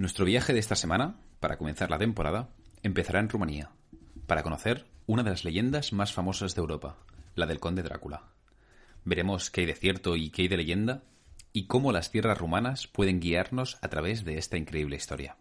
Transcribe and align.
Nuestro 0.00 0.24
viaje 0.24 0.54
de 0.54 0.60
esta 0.60 0.76
semana, 0.76 1.20
para 1.40 1.58
comenzar 1.58 1.90
la 1.90 1.98
temporada, 1.98 2.48
empezará 2.82 3.20
en 3.20 3.28
Rumanía, 3.28 3.68
para 4.26 4.42
conocer 4.42 4.86
una 5.04 5.22
de 5.22 5.28
las 5.28 5.44
leyendas 5.44 5.92
más 5.92 6.14
famosas 6.14 6.54
de 6.54 6.62
Europa, 6.62 6.96
la 7.34 7.44
del 7.44 7.60
conde 7.60 7.82
Drácula. 7.82 8.30
Veremos 9.04 9.50
qué 9.50 9.60
hay 9.60 9.66
de 9.66 9.74
cierto 9.74 10.16
y 10.16 10.30
qué 10.30 10.40
hay 10.40 10.48
de 10.48 10.56
leyenda, 10.56 11.02
y 11.52 11.66
cómo 11.66 11.92
las 11.92 12.10
tierras 12.10 12.38
rumanas 12.38 12.86
pueden 12.86 13.20
guiarnos 13.20 13.76
a 13.82 13.88
través 13.88 14.24
de 14.24 14.38
esta 14.38 14.56
increíble 14.56 14.96
historia. 14.96 15.36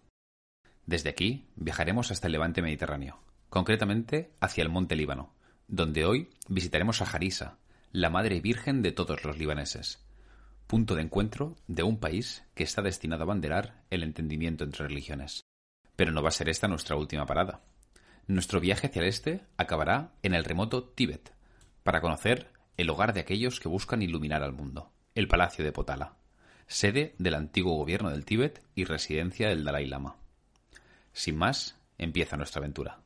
Desde 0.85 1.07
aquí 1.07 1.45
viajaremos 1.55 2.11
hasta 2.11 2.27
el 2.27 2.33
levante 2.33 2.61
mediterráneo, 2.61 3.17
concretamente 3.49 4.33
hacia 4.41 4.61
el 4.61 4.69
monte 4.69 4.97
Líbano, 4.97 5.31
donde 5.69 6.03
hoy 6.03 6.31
visitaremos 6.49 7.01
a 7.01 7.05
Jarisa, 7.05 7.59
la 7.93 8.09
madre 8.09 8.41
virgen 8.41 8.81
de 8.81 8.91
todos 8.91 9.23
los 9.23 9.37
libaneses, 9.37 10.05
punto 10.69 10.93
de 10.93 11.01
encuentro 11.01 11.55
de 11.65 11.81
un 11.81 11.99
país 11.99 12.43
que 12.53 12.63
está 12.63 12.83
destinado 12.83 13.23
a 13.23 13.25
banderar 13.25 13.81
el 13.89 14.03
entendimiento 14.03 14.63
entre 14.63 14.87
religiones. 14.87 15.43
Pero 15.95 16.11
no 16.11 16.21
va 16.21 16.29
a 16.29 16.31
ser 16.31 16.47
esta 16.47 16.67
nuestra 16.67 16.95
última 16.95 17.25
parada. 17.25 17.63
Nuestro 18.27 18.59
viaje 18.59 18.85
hacia 18.85 19.01
el 19.01 19.07
este 19.07 19.41
acabará 19.57 20.11
en 20.21 20.35
el 20.35 20.45
remoto 20.45 20.83
Tíbet, 20.83 21.33
para 21.81 22.01
conocer 22.01 22.51
el 22.77 22.87
hogar 22.91 23.13
de 23.13 23.21
aquellos 23.21 23.59
que 23.59 23.67
buscan 23.67 24.03
iluminar 24.03 24.43
al 24.43 24.53
mundo, 24.53 24.91
el 25.15 25.27
Palacio 25.27 25.65
de 25.65 25.71
Potala, 25.71 26.17
sede 26.67 27.15
del 27.17 27.33
antiguo 27.33 27.73
gobierno 27.73 28.11
del 28.11 28.23
Tíbet 28.23 28.61
y 28.75 28.83
residencia 28.83 29.49
del 29.49 29.63
Dalai 29.63 29.87
Lama. 29.87 30.17
Sin 31.13 31.35
más, 31.35 31.79
empieza 31.97 32.37
nuestra 32.37 32.59
aventura. 32.59 32.99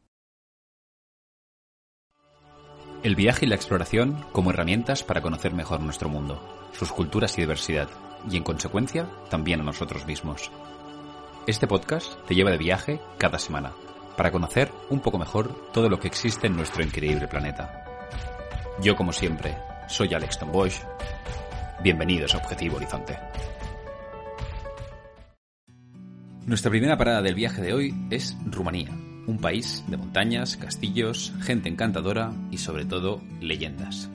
El 3.03 3.17
viaje 3.17 3.45
y 3.45 3.49
la 3.49 3.55
exploración 3.55 4.23
como 4.31 4.51
herramientas 4.51 5.03
para 5.03 5.21
conocer 5.21 5.53
mejor 5.53 5.81
nuestro 5.81 6.07
mundo, 6.07 6.41
sus 6.71 6.89
culturas 6.93 7.37
y 7.37 7.41
diversidad, 7.41 7.89
y 8.31 8.37
en 8.37 8.43
consecuencia 8.43 9.09
también 9.29 9.59
a 9.59 9.63
nosotros 9.63 10.05
mismos. 10.05 10.49
Este 11.45 11.67
podcast 11.67 12.13
te 12.25 12.33
lleva 12.33 12.51
de 12.51 12.57
viaje 12.57 13.01
cada 13.17 13.39
semana, 13.39 13.73
para 14.15 14.31
conocer 14.31 14.71
un 14.89 15.01
poco 15.01 15.17
mejor 15.17 15.53
todo 15.73 15.89
lo 15.89 15.99
que 15.99 16.07
existe 16.07 16.47
en 16.47 16.55
nuestro 16.55 16.81
increíble 16.81 17.27
planeta. 17.27 17.83
Yo, 18.81 18.95
como 18.95 19.11
siempre, 19.11 19.57
soy 19.89 20.13
Alex 20.13 20.39
Tombosch. 20.39 20.79
Bienvenidos 21.83 22.33
a 22.33 22.37
Objetivo 22.37 22.77
Horizonte. 22.77 23.19
Nuestra 26.45 26.71
primera 26.71 26.97
parada 26.97 27.21
del 27.21 27.35
viaje 27.35 27.61
de 27.61 27.73
hoy 27.73 27.93
es 28.09 28.37
Rumanía, 28.45 28.91
un 29.27 29.39
país 29.39 29.83
de 29.87 29.97
montañas, 29.97 30.57
castillos, 30.57 31.33
gente 31.41 31.69
encantadora 31.69 32.33
y 32.51 32.57
sobre 32.57 32.85
todo 32.85 33.21
leyendas. 33.41 34.09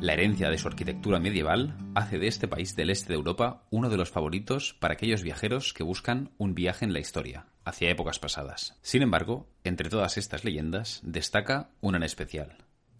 La 0.00 0.12
herencia 0.12 0.50
de 0.50 0.58
su 0.58 0.68
arquitectura 0.68 1.18
medieval 1.18 1.76
hace 1.94 2.18
de 2.18 2.26
este 2.26 2.46
país 2.46 2.76
del 2.76 2.90
este 2.90 3.08
de 3.08 3.14
Europa 3.14 3.62
uno 3.70 3.88
de 3.88 3.96
los 3.96 4.10
favoritos 4.10 4.74
para 4.74 4.94
aquellos 4.94 5.22
viajeros 5.22 5.72
que 5.72 5.82
buscan 5.82 6.30
un 6.36 6.54
viaje 6.54 6.84
en 6.84 6.92
la 6.92 7.00
historia, 7.00 7.46
hacia 7.64 7.90
épocas 7.90 8.18
pasadas. 8.18 8.76
Sin 8.82 9.02
embargo, 9.02 9.48
entre 9.64 9.88
todas 9.88 10.18
estas 10.18 10.44
leyendas 10.44 11.00
destaca 11.04 11.70
una 11.80 11.96
en 11.96 12.02
especial, 12.02 12.58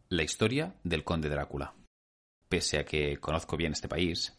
la 0.08 0.22
historia 0.22 0.76
del 0.82 1.04
conde 1.04 1.28
Drácula. 1.28 1.74
Pese 2.48 2.78
a 2.78 2.84
que 2.84 3.18
conozco 3.18 3.56
bien 3.56 3.72
este 3.72 3.88
país, 3.88 4.38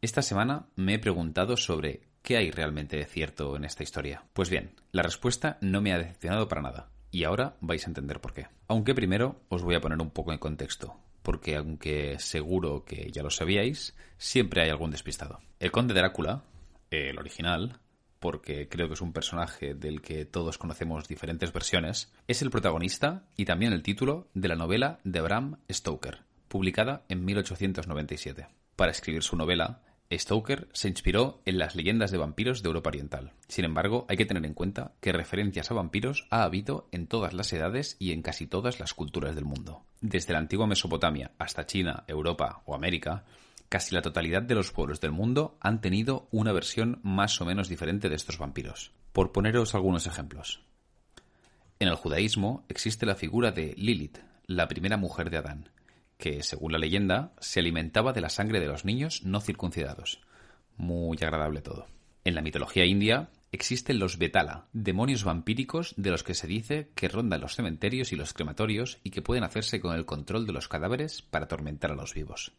esta 0.00 0.22
semana 0.22 0.66
me 0.76 0.94
he 0.94 0.98
preguntado 0.98 1.56
sobre 1.56 2.02
qué 2.24 2.38
hay 2.38 2.50
realmente 2.50 2.96
de 2.96 3.04
cierto 3.04 3.54
en 3.54 3.64
esta 3.64 3.82
historia. 3.82 4.24
Pues 4.32 4.48
bien, 4.48 4.70
la 4.92 5.02
respuesta 5.02 5.58
no 5.60 5.82
me 5.82 5.92
ha 5.92 5.98
decepcionado 5.98 6.48
para 6.48 6.62
nada, 6.62 6.88
y 7.10 7.24
ahora 7.24 7.56
vais 7.60 7.84
a 7.84 7.90
entender 7.90 8.20
por 8.20 8.32
qué. 8.32 8.48
Aunque 8.66 8.94
primero 8.94 9.42
os 9.50 9.62
voy 9.62 9.74
a 9.74 9.80
poner 9.80 10.00
un 10.00 10.10
poco 10.10 10.32
en 10.32 10.38
contexto, 10.38 10.96
porque 11.22 11.54
aunque 11.54 12.18
seguro 12.18 12.84
que 12.86 13.10
ya 13.12 13.22
lo 13.22 13.30
sabíais, 13.30 13.94
siempre 14.16 14.62
hay 14.62 14.70
algún 14.70 14.90
despistado. 14.90 15.40
El 15.60 15.70
conde 15.70 15.92
Drácula, 15.92 16.44
el 16.90 17.18
original, 17.18 17.80
porque 18.20 18.70
creo 18.70 18.88
que 18.88 18.94
es 18.94 19.02
un 19.02 19.12
personaje 19.12 19.74
del 19.74 20.00
que 20.00 20.24
todos 20.24 20.56
conocemos 20.56 21.06
diferentes 21.06 21.52
versiones, 21.52 22.10
es 22.26 22.40
el 22.40 22.50
protagonista 22.50 23.26
y 23.36 23.44
también 23.44 23.74
el 23.74 23.82
título 23.82 24.28
de 24.32 24.48
la 24.48 24.56
novela 24.56 24.98
de 25.04 25.20
Bram 25.20 25.58
Stoker, 25.70 26.22
publicada 26.48 27.04
en 27.10 27.22
1897. 27.26 28.48
Para 28.76 28.92
escribir 28.92 29.22
su 29.22 29.36
novela, 29.36 29.82
Stoker 30.12 30.68
se 30.72 30.88
inspiró 30.88 31.40
en 31.44 31.58
las 31.58 31.74
leyendas 31.74 32.10
de 32.10 32.18
vampiros 32.18 32.62
de 32.62 32.68
Europa 32.68 32.88
Oriental. 32.88 33.32
Sin 33.48 33.64
embargo, 33.64 34.06
hay 34.08 34.16
que 34.16 34.26
tener 34.26 34.44
en 34.44 34.54
cuenta 34.54 34.92
que 35.00 35.12
referencias 35.12 35.70
a 35.70 35.74
vampiros 35.74 36.26
ha 36.30 36.42
habido 36.42 36.88
en 36.92 37.06
todas 37.06 37.32
las 37.32 37.52
edades 37.52 37.96
y 37.98 38.12
en 38.12 38.22
casi 38.22 38.46
todas 38.46 38.80
las 38.80 38.94
culturas 38.94 39.34
del 39.34 39.44
mundo. 39.44 39.84
Desde 40.00 40.32
la 40.32 40.38
antigua 40.38 40.66
Mesopotamia 40.66 41.32
hasta 41.38 41.66
China, 41.66 42.04
Europa 42.06 42.62
o 42.66 42.74
América, 42.74 43.24
casi 43.68 43.94
la 43.94 44.02
totalidad 44.02 44.42
de 44.42 44.54
los 44.54 44.72
pueblos 44.72 45.00
del 45.00 45.12
mundo 45.12 45.56
han 45.60 45.80
tenido 45.80 46.28
una 46.30 46.52
versión 46.52 47.00
más 47.02 47.40
o 47.40 47.44
menos 47.44 47.68
diferente 47.68 48.08
de 48.08 48.16
estos 48.16 48.38
vampiros. 48.38 48.92
Por 49.12 49.32
poneros 49.32 49.74
algunos 49.74 50.06
ejemplos. 50.06 50.62
En 51.78 51.88
el 51.88 51.96
judaísmo 51.96 52.64
existe 52.68 53.06
la 53.06 53.16
figura 53.16 53.50
de 53.50 53.74
Lilith, 53.76 54.18
la 54.46 54.68
primera 54.68 54.96
mujer 54.96 55.30
de 55.30 55.38
Adán, 55.38 55.70
que, 56.24 56.42
según 56.42 56.72
la 56.72 56.78
leyenda, 56.78 57.34
se 57.38 57.60
alimentaba 57.60 58.14
de 58.14 58.22
la 58.22 58.30
sangre 58.30 58.58
de 58.58 58.66
los 58.66 58.86
niños 58.86 59.24
no 59.24 59.42
circuncidados. 59.42 60.22
Muy 60.78 61.18
agradable 61.20 61.60
todo. 61.60 61.86
En 62.24 62.34
la 62.34 62.40
mitología 62.40 62.86
india 62.86 63.28
existen 63.52 63.98
los 63.98 64.16
Betala, 64.16 64.64
demonios 64.72 65.22
vampíricos 65.22 65.92
de 65.98 66.10
los 66.10 66.22
que 66.22 66.32
se 66.32 66.46
dice 66.46 66.88
que 66.94 67.08
rondan 67.08 67.42
los 67.42 67.54
cementerios 67.54 68.10
y 68.10 68.16
los 68.16 68.32
crematorios 68.32 69.00
y 69.02 69.10
que 69.10 69.20
pueden 69.20 69.44
hacerse 69.44 69.80
con 69.80 69.94
el 69.94 70.06
control 70.06 70.46
de 70.46 70.54
los 70.54 70.66
cadáveres 70.66 71.20
para 71.20 71.44
atormentar 71.44 71.92
a 71.92 71.94
los 71.94 72.14
vivos. 72.14 72.52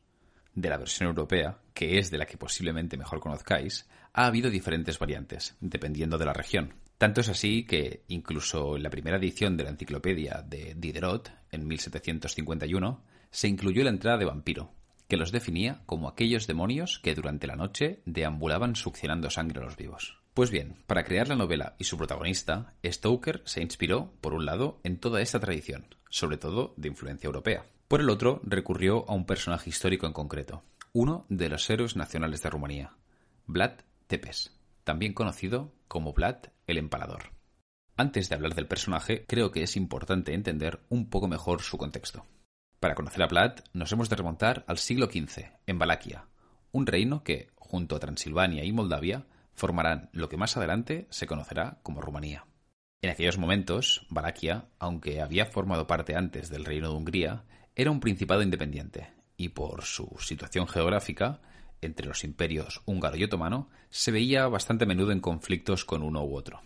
De 0.54 0.70
la 0.70 0.78
versión 0.78 1.10
europea, 1.10 1.58
que 1.74 1.98
es 1.98 2.12
de 2.12 2.20
la 2.20 2.28
que 2.28 2.38
posiblemente 2.38 2.98
mejor 2.98 3.20
conozcáis, 3.20 3.90
ha 4.14 4.28
habido 4.28 4.52
diferentes 4.52 5.00
variantes, 5.00 5.58
dependiendo 5.60 6.20
de 6.20 6.26
la 6.26 6.34
región. 6.34 6.76
Tanto 7.00 7.22
es 7.22 7.30
así 7.30 7.66
que, 7.66 8.04
incluso 8.10 8.78
en 8.78 8.84
la 8.84 8.92
primera 8.92 9.18
edición 9.18 9.58
de 9.58 9.64
la 9.64 9.72
enciclopedia 9.72 10.44
de 10.48 10.76
Diderot, 10.78 11.32
en 11.50 11.66
1751, 11.66 13.15
se 13.36 13.50
incluyó 13.50 13.84
la 13.84 13.90
entrada 13.90 14.18
de 14.18 14.24
vampiro, 14.24 14.72
que 15.10 15.18
los 15.18 15.34
definía 15.34 15.82
como 15.86 16.08
aquellos 16.08 16.48
demonios 16.48 17.00
que 17.04 17.14
durante 17.14 17.48
la 17.48 17.58
noche 17.58 18.02
deambulaban 18.06 18.78
succionando 18.78 19.30
sangre 19.30 19.60
a 19.60 19.66
los 19.66 19.76
vivos. 19.76 20.18
Pues 20.34 20.52
bien, 20.52 20.78
para 20.88 21.04
crear 21.04 21.28
la 21.28 21.36
novela 21.36 21.76
y 21.78 21.84
su 21.84 21.98
protagonista, 21.98 22.76
Stoker 22.86 23.42
se 23.44 23.62
inspiró, 23.62 24.14
por 24.22 24.34
un 24.34 24.46
lado, 24.46 24.80
en 24.84 25.02
toda 25.02 25.22
esta 25.22 25.42
tradición, 25.42 25.86
sobre 26.10 26.38
todo 26.38 26.74
de 26.78 26.88
influencia 26.88 27.28
europea. 27.28 27.66
Por 27.90 28.00
el 28.00 28.10
otro, 28.10 28.40
recurrió 28.46 29.04
a 29.10 29.14
un 29.14 29.26
personaje 29.26 29.70
histórico 29.70 30.08
en 30.08 30.14
concreto, 30.14 30.64
uno 30.94 31.26
de 31.28 31.50
los 31.50 31.70
héroes 31.70 31.98
nacionales 31.98 32.42
de 32.42 32.50
Rumanía, 32.50 32.96
Vlad 33.48 33.82
Tepes, 34.08 34.58
también 34.86 35.14
conocido 35.14 35.74
como 35.90 36.14
Vlad 36.14 36.38
el 36.68 36.78
Empalador. 36.78 37.34
Antes 37.98 38.30
de 38.30 38.36
hablar 38.36 38.56
del 38.56 38.68
personaje, 38.68 39.26
creo 39.28 39.52
que 39.52 39.62
es 39.62 39.76
importante 39.76 40.34
entender 40.34 40.80
un 40.88 41.10
poco 41.10 41.28
mejor 41.28 41.62
su 41.62 41.78
contexto. 41.78 42.26
Para 42.86 42.94
conocer 42.94 43.24
a 43.24 43.28
Vlad 43.28 43.62
nos 43.74 43.92
hemos 43.92 44.10
de 44.10 44.16
remontar 44.16 44.64
al 44.68 44.78
siglo 44.78 45.08
XV, 45.08 45.46
en 45.66 45.80
Valaquia, 45.80 46.28
un 46.72 46.86
reino 46.86 47.24
que, 47.24 47.50
junto 47.56 47.96
a 47.96 48.00
Transilvania 48.00 48.64
y 48.64 48.72
Moldavia, 48.72 49.26
formarán 49.56 50.12
lo 50.14 50.30
que 50.30 50.38
más 50.38 50.56
adelante 50.56 51.08
se 51.10 51.26
conocerá 51.26 51.80
como 51.82 52.00
Rumanía. 52.00 52.46
En 53.02 53.10
aquellos 53.10 53.40
momentos, 53.40 54.06
Valaquia, 54.12 54.66
aunque 54.78 55.20
había 55.20 55.48
formado 55.48 55.88
parte 55.88 56.16
antes 56.16 56.52
del 56.52 56.64
Reino 56.64 56.90
de 56.90 56.96
Hungría, 56.96 57.46
era 57.74 57.90
un 57.90 58.00
principado 58.00 58.44
independiente, 58.44 59.12
y 59.36 59.50
por 59.50 59.84
su 59.84 60.18
situación 60.20 60.68
geográfica, 60.68 61.42
entre 61.82 62.06
los 62.06 62.24
imperios 62.24 62.84
húngaro 62.86 63.18
y 63.18 63.24
otomano, 63.24 63.68
se 63.90 64.12
veía 64.12 64.48
bastante 64.48 64.84
a 64.84 64.88
menudo 64.88 65.12
en 65.12 65.22
conflictos 65.22 65.86
con 65.86 66.04
uno 66.04 66.24
u 66.24 66.36
otro. 66.36 66.62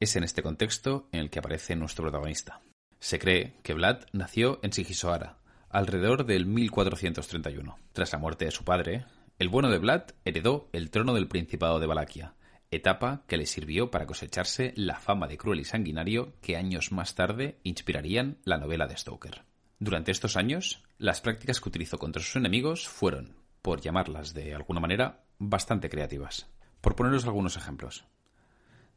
Es 0.00 0.16
en 0.16 0.24
este 0.24 0.42
contexto 0.42 1.10
en 1.12 1.20
el 1.20 1.28
que 1.28 1.40
aparece 1.40 1.76
nuestro 1.76 2.04
protagonista. 2.04 2.62
Se 3.00 3.18
cree 3.18 3.52
que 3.62 3.74
Vlad 3.74 4.04
nació 4.12 4.60
en 4.62 4.72
Sigisoara, 4.72 5.41
alrededor 5.72 6.26
del 6.26 6.44
1431. 6.46 7.78
Tras 7.92 8.12
la 8.12 8.18
muerte 8.18 8.44
de 8.44 8.50
su 8.50 8.62
padre, 8.62 9.06
el 9.38 9.48
bueno 9.48 9.70
de 9.70 9.78
Vlad 9.78 10.02
heredó 10.24 10.68
el 10.72 10.90
trono 10.90 11.14
del 11.14 11.28
Principado 11.28 11.80
de 11.80 11.86
Valaquia, 11.86 12.34
etapa 12.70 13.24
que 13.26 13.38
le 13.38 13.46
sirvió 13.46 13.90
para 13.90 14.06
cosecharse 14.06 14.74
la 14.76 15.00
fama 15.00 15.26
de 15.26 15.38
cruel 15.38 15.60
y 15.60 15.64
sanguinario 15.64 16.34
que 16.42 16.56
años 16.56 16.92
más 16.92 17.14
tarde 17.14 17.58
inspirarían 17.62 18.36
la 18.44 18.58
novela 18.58 18.86
de 18.86 18.96
Stoker. 18.96 19.44
Durante 19.78 20.12
estos 20.12 20.36
años, 20.36 20.84
las 20.98 21.22
prácticas 21.22 21.60
que 21.60 21.70
utilizó 21.70 21.98
contra 21.98 22.22
sus 22.22 22.36
enemigos 22.36 22.86
fueron, 22.86 23.34
por 23.62 23.80
llamarlas 23.80 24.34
de 24.34 24.54
alguna 24.54 24.80
manera, 24.80 25.24
bastante 25.38 25.88
creativas. 25.88 26.48
Por 26.82 26.96
poneros 26.96 27.24
algunos 27.24 27.56
ejemplos. 27.56 28.04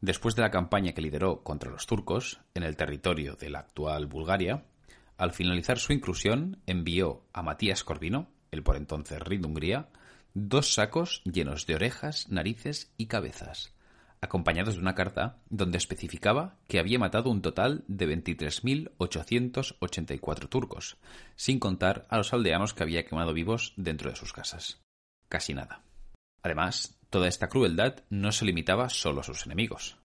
Después 0.02 0.36
de 0.36 0.42
la 0.42 0.52
campaña 0.52 0.92
que 0.92 1.02
lideró 1.02 1.42
contra 1.42 1.72
los 1.72 1.88
turcos 1.88 2.42
en 2.54 2.64
el 2.64 2.76
territorio 2.76 3.36
de 3.36 3.50
la 3.50 3.60
actual 3.60 4.08
Bulgaria, 4.08 4.66
al 5.18 5.32
finalizar 5.32 5.80
su 5.80 5.94
inclusión 5.94 6.62
envió 6.66 7.26
a 7.34 7.42
Matías 7.42 7.84
Corvino, 7.84 8.30
el 8.52 8.62
por 8.64 8.76
entonces 8.76 9.20
rey 9.20 9.38
de 9.38 9.48
Hungría, 9.48 9.88
dos 10.34 10.74
sacos 10.74 11.22
llenos 11.24 11.66
de 11.66 11.76
orejas, 11.76 12.30
narices 12.30 12.92
y 12.98 13.06
cabezas, 13.08 13.74
acompañados 14.22 14.76
de 14.76 14.82
una 14.82 14.96
carta 14.96 15.38
donde 15.50 15.78
especificaba 15.78 16.58
que 16.68 16.80
había 16.80 17.00
matado 17.00 17.30
un 17.30 17.42
total 17.42 17.86
de 17.88 18.08
23.884 18.08 20.50
turcos, 20.50 20.98
sin 21.36 21.60
contar 21.60 22.06
a 22.10 22.18
los 22.18 22.34
aldeanos 22.34 22.74
que 22.74 22.84
había 22.84 23.06
quemado 23.06 23.32
vivos 23.34 23.74
dentro 23.78 24.10
de 24.10 24.18
sus 24.18 24.34
casas. 24.34 24.82
Casi 25.30 25.54
nada. 25.54 25.82
Además, 26.44 27.00
toda 27.10 27.30
esta 27.30 27.48
crueldad 27.48 28.04
no 28.10 28.32
se 28.32 28.46
limitaba 28.46 28.90
solo 28.90 29.22
a 29.22 29.24
sus 29.24 29.46
enemigos. 29.46 29.98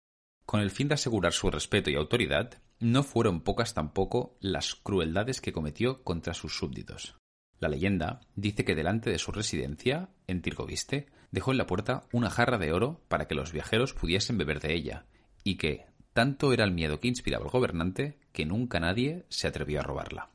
Con 0.46 0.60
el 0.60 0.70
fin 0.70 0.88
de 0.88 0.94
asegurar 0.94 1.32
su 1.32 1.50
respeto 1.50 1.90
y 1.90 1.96
autoridad, 1.96 2.60
no 2.80 3.02
fueron 3.02 3.42
pocas 3.42 3.74
tampoco 3.74 4.36
las 4.40 4.74
crueldades 4.74 5.40
que 5.40 5.52
cometió 5.52 6.02
contra 6.02 6.34
sus 6.34 6.56
súbditos. 6.56 7.16
La 7.58 7.68
leyenda 7.68 8.20
dice 8.34 8.64
que 8.64 8.74
delante 8.74 9.10
de 9.10 9.18
su 9.18 9.32
residencia, 9.32 10.08
en 10.26 10.40
Tirgoviste, 10.40 11.06
dejó 11.30 11.52
en 11.52 11.58
la 11.58 11.66
puerta 11.66 12.04
una 12.12 12.30
jarra 12.30 12.56
de 12.56 12.72
oro 12.72 13.04
para 13.08 13.28
que 13.28 13.34
los 13.34 13.52
viajeros 13.52 13.92
pudiesen 13.92 14.38
beber 14.38 14.60
de 14.60 14.74
ella, 14.74 15.04
y 15.44 15.56
que 15.56 15.86
tanto 16.14 16.52
era 16.54 16.64
el 16.64 16.72
miedo 16.72 17.00
que 17.00 17.08
inspiraba 17.08 17.44
el 17.44 17.50
gobernante 17.50 18.18
que 18.32 18.46
nunca 18.46 18.80
nadie 18.80 19.26
se 19.28 19.46
atrevió 19.46 19.80
a 19.80 19.82
robarla. 19.82 20.30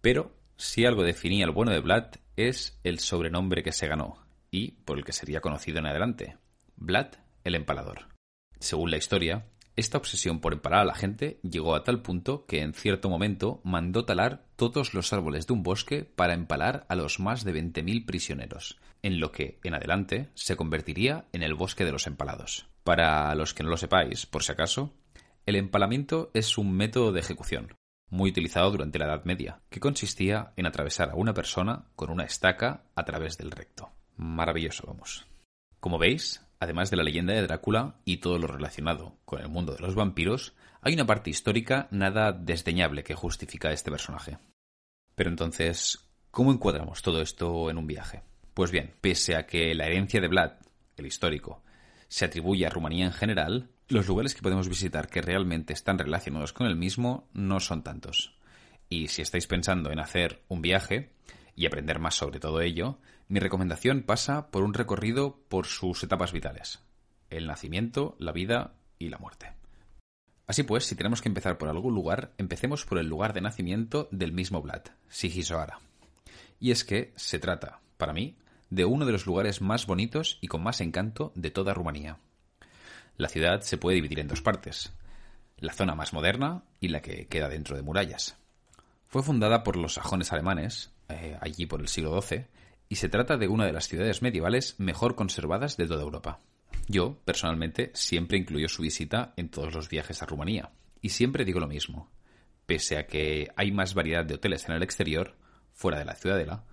Pero, 0.00 0.34
si 0.56 0.84
algo 0.84 1.04
definía 1.04 1.44
el 1.44 1.52
bueno 1.52 1.70
de 1.70 1.80
Vlad, 1.80 2.16
es 2.36 2.78
el 2.82 2.98
sobrenombre 2.98 3.62
que 3.62 3.72
se 3.72 3.86
ganó, 3.86 4.26
y 4.50 4.72
por 4.72 4.98
el 4.98 5.04
que 5.04 5.12
sería 5.12 5.40
conocido 5.40 5.78
en 5.78 5.86
adelante, 5.86 6.38
Vlad 6.76 7.14
el 7.44 7.54
Empalador. 7.54 8.08
Según 8.58 8.90
la 8.90 8.96
historia, 8.96 9.46
esta 9.78 9.96
obsesión 9.96 10.40
por 10.40 10.52
empalar 10.52 10.80
a 10.80 10.84
la 10.84 10.94
gente 10.94 11.38
llegó 11.48 11.76
a 11.76 11.84
tal 11.84 12.02
punto 12.02 12.46
que 12.46 12.62
en 12.62 12.74
cierto 12.74 13.08
momento 13.08 13.60
mandó 13.62 14.04
talar 14.04 14.44
todos 14.56 14.92
los 14.92 15.12
árboles 15.12 15.46
de 15.46 15.52
un 15.52 15.62
bosque 15.62 16.02
para 16.02 16.34
empalar 16.34 16.84
a 16.88 16.96
los 16.96 17.20
más 17.20 17.44
de 17.44 17.54
20.000 17.54 18.04
prisioneros, 18.04 18.80
en 19.02 19.20
lo 19.20 19.30
que, 19.30 19.60
en 19.62 19.74
adelante, 19.74 20.30
se 20.34 20.56
convertiría 20.56 21.26
en 21.32 21.44
el 21.44 21.54
bosque 21.54 21.84
de 21.84 21.92
los 21.92 22.08
empalados. 22.08 22.66
Para 22.82 23.32
los 23.36 23.54
que 23.54 23.62
no 23.62 23.70
lo 23.70 23.76
sepáis, 23.76 24.26
por 24.26 24.42
si 24.42 24.50
acaso, 24.50 24.94
el 25.46 25.54
empalamiento 25.54 26.32
es 26.34 26.58
un 26.58 26.72
método 26.72 27.12
de 27.12 27.20
ejecución, 27.20 27.76
muy 28.10 28.30
utilizado 28.30 28.72
durante 28.72 28.98
la 28.98 29.04
Edad 29.04 29.24
Media, 29.26 29.60
que 29.70 29.78
consistía 29.78 30.54
en 30.56 30.66
atravesar 30.66 31.10
a 31.10 31.14
una 31.14 31.34
persona 31.34 31.84
con 31.94 32.10
una 32.10 32.24
estaca 32.24 32.82
a 32.96 33.04
través 33.04 33.38
del 33.38 33.52
recto. 33.52 33.92
Maravilloso, 34.16 34.88
vamos. 34.88 35.24
Como 35.78 35.98
veis, 35.98 36.44
además 36.60 36.90
de 36.90 36.96
la 36.96 37.02
leyenda 37.02 37.34
de 37.34 37.42
Drácula 37.42 37.96
y 38.04 38.18
todo 38.18 38.38
lo 38.38 38.46
relacionado 38.46 39.18
con 39.24 39.40
el 39.40 39.48
mundo 39.48 39.74
de 39.74 39.80
los 39.80 39.94
vampiros, 39.94 40.54
hay 40.80 40.94
una 40.94 41.06
parte 41.06 41.30
histórica 41.30 41.88
nada 41.90 42.32
desdeñable 42.32 43.04
que 43.04 43.14
justifica 43.14 43.72
este 43.72 43.90
personaje. 43.90 44.38
Pero 45.14 45.30
entonces, 45.30 45.98
¿cómo 46.30 46.52
encuadramos 46.52 47.02
todo 47.02 47.20
esto 47.20 47.70
en 47.70 47.78
un 47.78 47.86
viaje? 47.86 48.22
Pues 48.54 48.70
bien, 48.70 48.94
pese 49.00 49.36
a 49.36 49.46
que 49.46 49.74
la 49.74 49.86
herencia 49.86 50.20
de 50.20 50.28
Vlad, 50.28 50.52
el 50.96 51.06
histórico, 51.06 51.62
se 52.08 52.24
atribuye 52.24 52.66
a 52.66 52.70
Rumanía 52.70 53.06
en 53.06 53.12
general, 53.12 53.70
los 53.88 54.06
lugares 54.06 54.34
que 54.34 54.42
podemos 54.42 54.68
visitar 54.68 55.08
que 55.08 55.22
realmente 55.22 55.72
están 55.72 55.98
relacionados 55.98 56.52
con 56.52 56.66
el 56.66 56.76
mismo 56.76 57.28
no 57.32 57.60
son 57.60 57.82
tantos. 57.82 58.36
Y 58.88 59.08
si 59.08 59.22
estáis 59.22 59.46
pensando 59.46 59.90
en 59.90 60.00
hacer 60.00 60.42
un 60.48 60.62
viaje 60.62 61.12
y 61.54 61.66
aprender 61.66 61.98
más 61.98 62.14
sobre 62.14 62.40
todo 62.40 62.60
ello, 62.60 62.98
mi 63.28 63.40
recomendación 63.40 64.02
pasa 64.02 64.50
por 64.50 64.62
un 64.62 64.72
recorrido 64.72 65.38
por 65.48 65.66
sus 65.66 66.02
etapas 66.02 66.32
vitales. 66.32 66.80
El 67.28 67.46
nacimiento, 67.46 68.16
la 68.18 68.32
vida 68.32 68.72
y 68.98 69.10
la 69.10 69.18
muerte. 69.18 69.52
Así 70.46 70.62
pues, 70.62 70.86
si 70.86 70.96
tenemos 70.96 71.20
que 71.20 71.28
empezar 71.28 71.58
por 71.58 71.68
algún 71.68 71.94
lugar, 71.94 72.32
empecemos 72.38 72.86
por 72.86 72.98
el 72.98 73.06
lugar 73.06 73.34
de 73.34 73.42
nacimiento 73.42 74.08
del 74.10 74.32
mismo 74.32 74.62
Vlad, 74.62 74.82
Sigisoara. 75.10 75.78
Y 76.58 76.70
es 76.70 76.84
que 76.84 77.12
se 77.16 77.38
trata, 77.38 77.80
para 77.98 78.14
mí, 78.14 78.38
de 78.70 78.86
uno 78.86 79.04
de 79.04 79.12
los 79.12 79.26
lugares 79.26 79.60
más 79.60 79.86
bonitos 79.86 80.38
y 80.40 80.48
con 80.48 80.62
más 80.62 80.80
encanto 80.80 81.32
de 81.34 81.50
toda 81.50 81.74
Rumanía. 81.74 82.16
La 83.18 83.28
ciudad 83.28 83.60
se 83.60 83.76
puede 83.76 83.96
dividir 83.96 84.20
en 84.20 84.28
dos 84.28 84.40
partes, 84.40 84.94
la 85.58 85.74
zona 85.74 85.94
más 85.94 86.14
moderna 86.14 86.62
y 86.80 86.88
la 86.88 87.02
que 87.02 87.26
queda 87.26 87.50
dentro 87.50 87.76
de 87.76 87.82
murallas. 87.82 88.38
Fue 89.06 89.22
fundada 89.22 89.64
por 89.64 89.76
los 89.76 89.94
sajones 89.94 90.32
alemanes, 90.32 90.92
eh, 91.08 91.36
allí 91.42 91.66
por 91.66 91.80
el 91.80 91.88
siglo 91.88 92.20
XII, 92.20 92.46
y 92.88 92.96
se 92.96 93.08
trata 93.08 93.36
de 93.36 93.48
una 93.48 93.66
de 93.66 93.72
las 93.72 93.88
ciudades 93.88 94.22
medievales 94.22 94.74
mejor 94.78 95.14
conservadas 95.14 95.76
de 95.76 95.86
toda 95.86 96.02
Europa. 96.02 96.40
Yo, 96.86 97.18
personalmente, 97.24 97.90
siempre 97.94 98.38
incluyo 98.38 98.68
su 98.68 98.82
visita 98.82 99.34
en 99.36 99.50
todos 99.50 99.74
los 99.74 99.88
viajes 99.88 100.22
a 100.22 100.26
Rumanía, 100.26 100.70
y 101.02 101.10
siempre 101.10 101.44
digo 101.44 101.60
lo 101.60 101.68
mismo. 101.68 102.10
Pese 102.66 102.98
a 102.98 103.06
que 103.06 103.48
hay 103.56 103.72
más 103.72 103.94
variedad 103.94 104.24
de 104.24 104.34
hoteles 104.34 104.68
en 104.68 104.74
el 104.74 104.82
exterior, 104.82 105.36
fuera 105.72 105.98
de 105.98 106.04
la 106.04 106.14
ciudadela, 106.14 106.64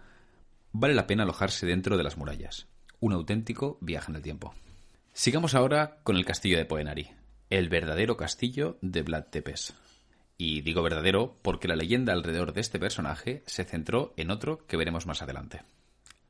vale 0.71 0.93
la 0.93 1.07
pena 1.07 1.23
alojarse 1.23 1.65
dentro 1.65 1.97
de 1.97 2.03
las 2.03 2.17
murallas. 2.17 2.67
Un 2.99 3.13
auténtico 3.13 3.77
viaje 3.81 4.11
en 4.11 4.15
el 4.15 4.21
tiempo. 4.21 4.53
Sigamos 5.13 5.53
ahora 5.53 5.99
con 6.03 6.17
el 6.17 6.25
castillo 6.25 6.57
de 6.57 6.65
Poenari, 6.65 7.09
el 7.49 7.69
verdadero 7.69 8.17
castillo 8.17 8.77
de 8.81 9.01
Vlad 9.01 9.25
Tepes. 9.25 9.73
Y 10.37 10.61
digo 10.61 10.81
verdadero 10.81 11.37
porque 11.41 11.67
la 11.67 11.75
leyenda 11.75 12.13
alrededor 12.13 12.53
de 12.53 12.61
este 12.61 12.79
personaje 12.79 13.43
se 13.45 13.63
centró 13.63 14.13
en 14.17 14.31
otro 14.31 14.65
que 14.67 14.75
veremos 14.75 15.05
más 15.05 15.21
adelante. 15.21 15.61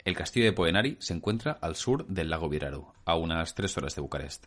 El 0.06 0.16
castillo 0.16 0.46
de 0.46 0.54
Poenari 0.54 0.98
se 1.00 1.16
encuentra 1.16 1.54
al 1.54 1.76
sur 1.76 2.06
del 2.06 2.30
lago 2.30 2.48
Viraru, 2.48 2.94
a 3.06 3.16
unas 3.16 3.56
tres 3.56 3.76
horas 3.76 3.96
de 3.96 4.02
Bucarest. 4.02 4.46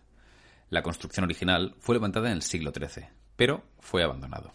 La 0.71 0.85
construcción 0.85 1.25
original 1.25 1.75
fue 1.81 1.97
levantada 1.97 2.29
en 2.29 2.35
el 2.35 2.43
siglo 2.43 2.71
XIII, 2.71 3.09
pero 3.35 3.65
fue 3.81 4.05
abandonado. 4.05 4.53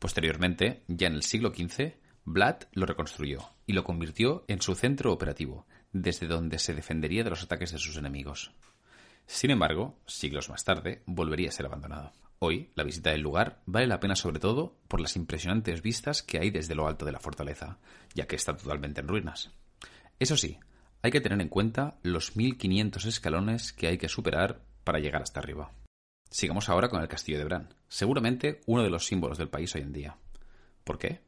Posteriormente, 0.00 0.82
ya 0.88 1.06
en 1.06 1.14
el 1.14 1.22
siglo 1.22 1.50
XV, 1.50 1.92
Vlad 2.24 2.56
lo 2.72 2.86
reconstruyó 2.86 3.50
y 3.66 3.72
lo 3.72 3.84
convirtió 3.84 4.44
en 4.48 4.60
su 4.60 4.74
centro 4.74 5.12
operativo, 5.12 5.64
desde 5.92 6.26
donde 6.26 6.58
se 6.58 6.74
defendería 6.74 7.22
de 7.22 7.30
los 7.30 7.44
ataques 7.44 7.70
de 7.70 7.78
sus 7.78 7.96
enemigos. 7.96 8.50
Sin 9.26 9.52
embargo, 9.52 9.96
siglos 10.06 10.50
más 10.50 10.64
tarde, 10.64 11.04
volvería 11.06 11.50
a 11.50 11.52
ser 11.52 11.66
abandonado. 11.66 12.12
Hoy, 12.40 12.72
la 12.74 12.82
visita 12.82 13.10
del 13.10 13.20
lugar 13.20 13.62
vale 13.64 13.86
la 13.86 14.00
pena 14.00 14.16
sobre 14.16 14.40
todo 14.40 14.76
por 14.88 15.00
las 15.00 15.14
impresionantes 15.14 15.82
vistas 15.82 16.24
que 16.24 16.40
hay 16.40 16.50
desde 16.50 16.74
lo 16.74 16.88
alto 16.88 17.04
de 17.04 17.12
la 17.12 17.20
fortaleza, 17.20 17.78
ya 18.12 18.26
que 18.26 18.34
está 18.34 18.56
totalmente 18.56 19.02
en 19.02 19.06
ruinas. 19.06 19.52
Eso 20.20 20.36
sí, 20.36 20.58
hay 21.00 21.10
que 21.10 21.22
tener 21.22 21.40
en 21.40 21.48
cuenta 21.48 21.98
los 22.02 22.36
1500 22.36 23.06
escalones 23.06 23.72
que 23.72 23.86
hay 23.86 23.96
que 23.96 24.10
superar 24.10 24.60
para 24.84 24.98
llegar 24.98 25.22
hasta 25.22 25.40
arriba. 25.40 25.72
Sigamos 26.28 26.68
ahora 26.68 26.90
con 26.90 27.00
el 27.00 27.08
castillo 27.08 27.38
de 27.38 27.46
Bran, 27.46 27.74
seguramente 27.88 28.60
uno 28.66 28.82
de 28.82 28.90
los 28.90 29.06
símbolos 29.06 29.38
del 29.38 29.48
país 29.48 29.74
hoy 29.74 29.80
en 29.80 29.94
día. 29.94 30.18
¿Por 30.84 30.98
qué? 30.98 31.22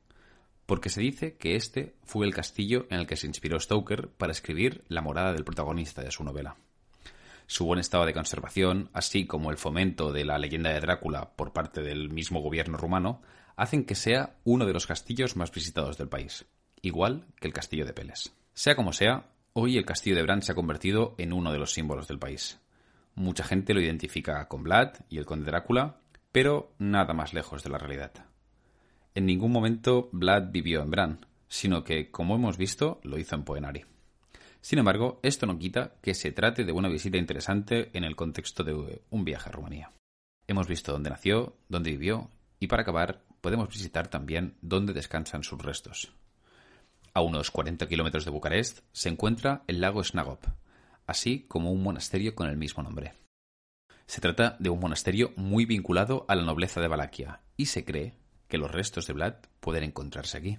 Porque 0.66 0.90
se 0.90 1.00
dice 1.00 1.38
que 1.38 1.56
este 1.56 1.96
fue 2.04 2.26
el 2.26 2.34
castillo 2.34 2.86
en 2.90 3.00
el 3.00 3.06
que 3.06 3.16
se 3.16 3.26
inspiró 3.26 3.58
Stoker 3.58 4.10
para 4.10 4.32
escribir 4.32 4.84
la 4.88 5.00
morada 5.00 5.32
del 5.32 5.44
protagonista 5.44 6.02
de 6.02 6.10
su 6.10 6.22
novela. 6.22 6.56
Su 7.46 7.64
buen 7.64 7.80
estado 7.80 8.04
de 8.04 8.12
conservación, 8.12 8.90
así 8.92 9.26
como 9.26 9.50
el 9.50 9.56
fomento 9.56 10.12
de 10.12 10.26
la 10.26 10.36
leyenda 10.36 10.68
de 10.68 10.80
Drácula 10.80 11.34
por 11.34 11.54
parte 11.54 11.80
del 11.80 12.10
mismo 12.10 12.40
gobierno 12.40 12.76
rumano, 12.76 13.22
hacen 13.56 13.86
que 13.86 13.94
sea 13.94 14.36
uno 14.44 14.66
de 14.66 14.74
los 14.74 14.86
castillos 14.86 15.34
más 15.34 15.50
visitados 15.50 15.96
del 15.96 16.10
país, 16.10 16.44
igual 16.82 17.26
que 17.40 17.48
el 17.48 17.54
castillo 17.54 17.86
de 17.86 17.94
Peles. 17.94 18.34
Sea 18.54 18.76
como 18.76 18.92
sea, 18.92 19.30
hoy 19.54 19.78
el 19.78 19.86
castillo 19.86 20.14
de 20.14 20.22
Bran 20.22 20.42
se 20.42 20.52
ha 20.52 20.54
convertido 20.54 21.14
en 21.16 21.32
uno 21.32 21.52
de 21.52 21.58
los 21.58 21.72
símbolos 21.72 22.06
del 22.06 22.18
país. 22.18 22.60
Mucha 23.14 23.44
gente 23.44 23.72
lo 23.72 23.80
identifica 23.80 24.46
con 24.46 24.62
Vlad 24.62 24.94
y 25.08 25.16
el 25.16 25.24
conde 25.24 25.46
Drácula, 25.46 26.00
pero 26.32 26.74
nada 26.78 27.14
más 27.14 27.32
lejos 27.32 27.62
de 27.62 27.70
la 27.70 27.78
realidad. 27.78 28.12
En 29.14 29.24
ningún 29.24 29.52
momento 29.52 30.10
Vlad 30.12 30.50
vivió 30.50 30.82
en 30.82 30.90
Bran, 30.90 31.26
sino 31.48 31.82
que, 31.82 32.10
como 32.10 32.34
hemos 32.34 32.58
visto, 32.58 33.00
lo 33.04 33.18
hizo 33.18 33.36
en 33.36 33.44
Poenari. 33.44 33.84
Sin 34.60 34.78
embargo, 34.78 35.18
esto 35.22 35.46
no 35.46 35.58
quita 35.58 35.94
que 36.02 36.14
se 36.14 36.32
trate 36.32 36.64
de 36.64 36.72
una 36.72 36.88
visita 36.88 37.16
interesante 37.16 37.90
en 37.94 38.04
el 38.04 38.16
contexto 38.16 38.64
de 38.64 39.02
un 39.10 39.24
viaje 39.24 39.48
a 39.48 39.52
Rumanía. 39.52 39.92
Hemos 40.46 40.68
visto 40.68 40.92
dónde 40.92 41.10
nació, 41.10 41.56
dónde 41.68 41.90
vivió, 41.90 42.30
y 42.60 42.66
para 42.66 42.82
acabar, 42.82 43.24
podemos 43.40 43.68
visitar 43.68 44.08
también 44.08 44.56
dónde 44.60 44.92
descansan 44.92 45.42
sus 45.42 45.60
restos. 45.60 46.14
A 47.14 47.20
unos 47.20 47.50
40 47.50 47.88
kilómetros 47.88 48.24
de 48.24 48.30
Bucarest 48.30 48.80
se 48.92 49.10
encuentra 49.10 49.64
el 49.66 49.82
lago 49.82 50.02
Snagop, 50.02 50.46
así 51.06 51.44
como 51.46 51.70
un 51.70 51.82
monasterio 51.82 52.34
con 52.34 52.48
el 52.48 52.56
mismo 52.56 52.82
nombre. 52.82 53.12
Se 54.06 54.22
trata 54.22 54.56
de 54.60 54.70
un 54.70 54.80
monasterio 54.80 55.32
muy 55.36 55.66
vinculado 55.66 56.24
a 56.28 56.34
la 56.34 56.42
nobleza 56.42 56.80
de 56.80 56.88
Valaquia 56.88 57.42
y 57.56 57.66
se 57.66 57.84
cree 57.84 58.14
que 58.48 58.56
los 58.56 58.70
restos 58.70 59.06
de 59.06 59.12
Vlad 59.12 59.34
pueden 59.60 59.84
encontrarse 59.84 60.38
aquí. 60.38 60.58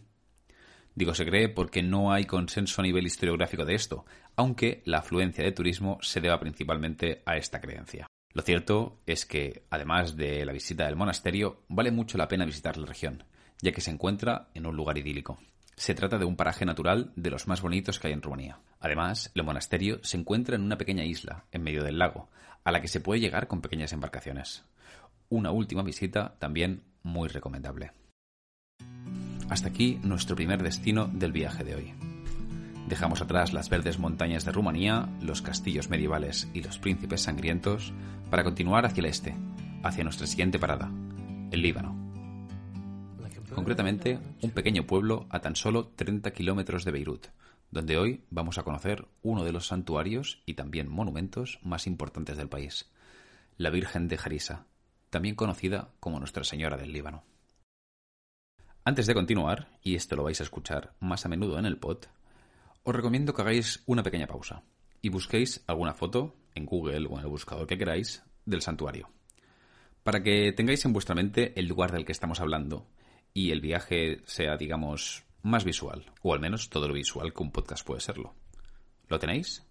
Digo 0.94 1.16
se 1.16 1.26
cree 1.26 1.50
porque 1.50 1.82
no 1.82 2.14
hay 2.14 2.26
consenso 2.26 2.82
a 2.82 2.84
nivel 2.84 3.08
historiográfico 3.08 3.66
de 3.66 3.74
esto, 3.74 4.06
aunque 4.36 4.84
la 4.86 5.00
afluencia 5.00 5.44
de 5.44 5.54
turismo 5.54 5.98
se 6.02 6.22
deba 6.22 6.40
principalmente 6.40 7.24
a 7.26 7.36
esta 7.36 7.62
creencia. 7.62 8.06
Lo 8.32 8.44
cierto 8.44 9.00
es 9.08 9.26
que, 9.26 9.66
además 9.72 10.18
de 10.18 10.46
la 10.46 10.54
visita 10.54 10.86
del 10.86 10.96
monasterio, 10.96 11.64
vale 11.68 11.90
mucho 11.90 12.20
la 12.20 12.28
pena 12.28 12.46
visitar 12.46 12.78
la 12.78 12.86
región, 12.86 13.24
ya 13.60 13.72
que 13.72 13.82
se 13.82 13.90
encuentra 13.90 14.50
en 14.54 14.68
un 14.68 14.76
lugar 14.76 15.00
idílico. 15.00 15.40
Se 15.76 15.96
trata 15.96 16.18
de 16.18 16.26
un 16.26 16.36
paraje 16.36 16.66
natural 16.66 17.12
de 17.16 17.32
los 17.32 17.48
más 17.48 17.62
bonitos 17.62 18.00
que 18.00 18.08
hay 18.08 18.14
en 18.14 18.22
Rumanía. 18.22 18.60
Además, 18.80 19.32
el 19.34 19.44
monasterio 19.44 20.00
se 20.04 20.18
encuentra 20.18 20.56
en 20.56 20.62
una 20.62 20.78
pequeña 20.78 21.04
isla, 21.04 21.46
en 21.52 21.64
medio 21.64 21.84
del 21.84 21.98
lago, 21.98 22.30
a 22.64 22.72
la 22.72 22.82
que 22.82 22.88
se 22.88 23.00
puede 23.00 23.20
llegar 23.20 23.48
con 23.48 23.62
pequeñas 23.62 23.94
embarcaciones. 23.94 24.64
Una 25.30 25.52
última 25.52 25.84
visita 25.84 26.36
también 26.40 26.84
muy 27.02 27.28
recomendable. 27.28 27.92
Hasta 29.50 29.70
aquí 29.70 30.00
nuestro 30.04 30.36
primer 30.36 30.62
destino 30.64 31.08
del 31.08 31.32
viaje 31.32 31.64
de 31.64 31.76
hoy. 31.76 31.94
Dejamos 32.88 33.22
atrás 33.22 33.54
las 33.54 33.70
verdes 33.70 33.98
montañas 33.98 34.46
de 34.46 34.52
Rumanía, 34.52 35.10
los 35.22 35.42
castillos 35.42 35.90
medievales 35.90 36.50
y 36.54 36.62
los 36.62 36.80
príncipes 36.80 37.22
sangrientos 37.22 37.94
para 38.30 38.44
continuar 38.44 38.86
hacia 38.86 39.02
el 39.02 39.08
este, 39.08 39.36
hacia 39.84 40.04
nuestra 40.04 40.28
siguiente 40.28 40.60
parada, 40.60 40.92
el 41.52 41.62
Líbano. 41.62 42.03
Concretamente, 43.56 44.20
un 44.42 44.52
pequeño 44.52 44.88
pueblo 44.88 45.28
a 45.30 45.40
tan 45.40 45.56
solo 45.56 45.88
30 45.96 46.32
kilómetros 46.32 46.86
de 46.86 46.92
Beirut, 46.92 47.28
donde 47.70 47.98
hoy 47.98 48.24
vamos 48.32 48.58
a 48.58 48.64
conocer 48.64 49.08
uno 49.22 49.44
de 49.44 49.52
los 49.52 49.68
santuarios 49.68 50.42
y 50.46 50.56
también 50.56 50.90
monumentos 50.90 51.60
más 51.64 51.86
importantes 51.86 52.36
del 52.36 52.50
país, 52.50 52.92
la 53.58 53.70
Virgen 53.70 54.08
de 54.08 54.18
Jarisa, 54.18 54.66
también 55.12 55.36
conocida 55.36 55.92
como 56.00 56.20
Nuestra 56.20 56.44
Señora 56.44 56.78
del 56.78 56.92
Líbano. 56.92 57.24
Antes 58.84 59.06
de 59.06 59.14
continuar, 59.14 59.70
y 59.84 59.96
esto 59.96 60.16
lo 60.16 60.24
vais 60.24 60.42
a 60.42 60.44
escuchar 60.44 60.94
más 61.00 61.26
a 61.26 61.30
menudo 61.30 61.60
en 61.60 61.66
el 61.66 61.78
pod, 61.78 62.00
os 62.84 62.96
recomiendo 62.96 63.34
que 63.34 63.44
hagáis 63.44 63.84
una 63.86 64.04
pequeña 64.04 64.28
pausa 64.28 64.64
y 65.02 65.10
busquéis 65.10 65.64
alguna 65.68 65.94
foto 65.94 66.36
en 66.56 66.66
Google 66.66 67.08
o 67.08 67.18
en 67.18 67.24
el 67.24 67.30
buscador 67.30 67.68
que 67.68 67.78
queráis 67.78 68.24
del 68.46 68.62
santuario, 68.62 69.10
para 70.04 70.24
que 70.24 70.52
tengáis 70.54 70.84
en 70.86 70.94
vuestra 70.94 71.16
mente 71.16 71.58
el 71.58 71.68
lugar 71.68 71.92
del 71.92 72.04
que 72.04 72.12
estamos 72.12 72.42
hablando 72.42 72.88
y 73.34 73.52
el 73.52 73.62
viaje 73.62 74.22
sea, 74.26 74.58
digamos, 74.58 75.24
más 75.42 75.66
visual, 75.66 76.12
o 76.22 76.34
al 76.34 76.40
menos 76.40 76.70
todo 76.70 76.88
lo 76.88 76.94
visual 76.94 77.34
que 77.34 77.44
un 77.44 77.52
podcast 77.52 77.86
puede 77.86 78.02
serlo. 78.02 78.36
¿Lo 79.10 79.20
tenéis? 79.20 79.64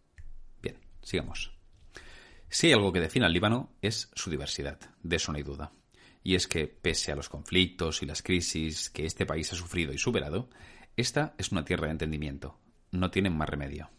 Bien, 0.60 0.78
sigamos. 1.02 1.52
Si 2.48 2.66
hay 2.66 2.74
algo 2.74 2.92
que 2.92 3.00
define 3.00 3.24
al 3.24 3.32
Líbano 3.32 3.72
es 3.80 4.10
su 4.14 4.30
diversidad, 4.30 4.78
de 5.02 5.16
eso 5.16 5.32
no 5.32 5.38
hay 5.38 5.44
duda. 5.44 5.72
Y 6.22 6.34
es 6.34 6.46
que, 6.46 6.68
pese 6.68 7.10
a 7.10 7.16
los 7.16 7.28
conflictos 7.28 8.02
y 8.02 8.06
las 8.06 8.22
crisis 8.22 8.90
que 8.90 9.06
este 9.06 9.26
país 9.26 9.52
ha 9.52 9.56
sufrido 9.56 9.92
y 9.92 9.98
superado, 9.98 10.48
esta 10.96 11.34
es 11.38 11.50
una 11.50 11.64
tierra 11.64 11.86
de 11.86 11.92
entendimiento, 11.92 12.58
no 12.90 13.10
tienen 13.10 13.36
más 13.36 13.48
remedio. 13.48 13.90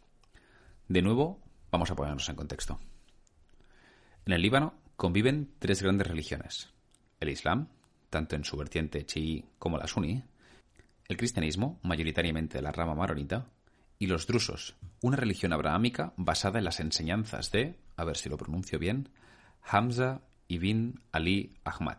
De 0.87 1.01
nuevo, 1.01 1.41
vamos 1.71 1.89
a 1.89 1.95
ponernos 1.95 2.29
en 2.29 2.35
contexto. 2.35 2.79
En 4.25 4.33
el 4.33 4.41
Líbano 4.41 4.75
conviven 4.95 5.53
tres 5.59 5.81
grandes 5.81 6.07
religiones. 6.07 6.69
El 7.19 7.29
Islam, 7.29 7.69
tanto 8.13 8.35
en 8.35 8.43
su 8.43 8.55
vertiente 8.55 9.07
chií 9.07 9.43
como 9.57 9.79
la 9.79 9.87
suní, 9.87 10.23
el 11.07 11.17
cristianismo, 11.17 11.79
mayoritariamente 11.81 12.61
la 12.61 12.71
rama 12.71 12.93
maronita, 12.93 13.47
y 13.97 14.05
los 14.05 14.27
drusos, 14.27 14.75
una 15.01 15.17
religión 15.17 15.51
abrahámica 15.51 16.13
basada 16.15 16.59
en 16.59 16.65
las 16.65 16.79
enseñanzas 16.79 17.51
de, 17.51 17.79
a 17.97 18.03
ver 18.03 18.15
si 18.15 18.29
lo 18.29 18.37
pronuncio 18.37 18.77
bien, 18.77 19.09
Hamza 19.63 20.21
ibn 20.47 21.01
Ali 21.11 21.57
Ahmad. 21.63 21.97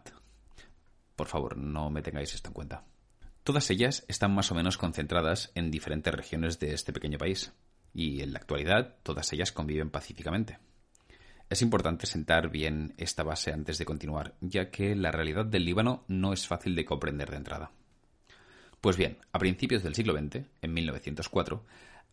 Por 1.16 1.26
favor, 1.26 1.56
no 1.56 1.90
me 1.90 2.02
tengáis 2.02 2.33
esto 2.33 2.49
en 2.50 2.54
cuenta. 2.54 2.85
Todas 3.42 3.68
ellas 3.71 4.04
están 4.06 4.33
más 4.33 4.52
o 4.52 4.54
menos 4.54 4.78
concentradas 4.78 5.50
en 5.56 5.73
diferentes 5.73 6.14
regiones 6.14 6.61
de 6.61 6.75
este 6.75 6.92
pequeño 6.92 7.18
país, 7.18 7.52
y 7.92 8.23
en 8.23 8.33
la 8.33 8.38
actualidad 8.38 8.94
todas 9.02 9.33
ellas 9.33 9.50
conviven 9.50 9.90
pacíficamente. 9.90 10.59
Es 11.51 11.63
importante 11.63 12.07
sentar 12.07 12.51
bien 12.51 12.95
esta 12.97 13.23
base 13.23 13.53
antes 13.53 13.79
de 13.79 13.85
continuar, 13.85 14.35
ya 14.41 14.71
que 14.71 14.97
la 14.97 15.13
realidad 15.13 15.45
del 15.45 15.65
Líbano 15.65 16.05
no 16.09 16.33
es 16.33 16.47
fácil 16.47 16.75
de 16.75 16.85
comprender 16.85 17.31
de 17.31 17.37
entrada. 17.37 17.71
Pues 18.81 18.97
bien, 18.97 19.19
a 19.33 19.39
principios 19.39 19.83
del 19.83 19.95
siglo 19.95 20.15
XX, 20.15 20.45
en 20.63 20.75
1904, 20.75 21.65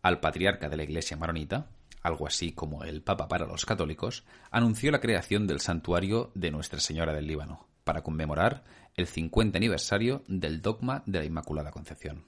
al 0.02 0.20
patriarca 0.20 0.68
de 0.68 0.76
la 0.76 0.84
Iglesia 0.84 1.16
maronita, 1.16 1.66
algo 2.02 2.26
así 2.26 2.52
como 2.52 2.84
el 2.84 3.02
Papa 3.02 3.28
para 3.28 3.46
los 3.46 3.64
católicos, 3.64 4.24
anunció 4.50 4.90
la 4.90 5.00
creación 5.00 5.46
del 5.46 5.60
santuario 5.60 6.30
de 6.34 6.50
Nuestra 6.50 6.80
Señora 6.80 7.12
del 7.12 7.26
Líbano, 7.26 7.66
para 7.84 8.02
conmemorar 8.02 8.64
el 8.96 9.06
50 9.06 9.56
aniversario 9.56 10.24
del 10.28 10.60
dogma 10.60 11.02
de 11.06 11.20
la 11.20 11.24
Inmaculada 11.24 11.70
Concepción. 11.70 12.24